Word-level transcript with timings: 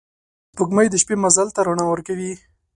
سپوږمۍ 0.51 0.87
د 0.91 0.95
شپې 1.01 1.15
مزل 1.23 1.47
ته 1.55 1.59
رڼا 1.67 1.85
ورکوي 1.89 2.31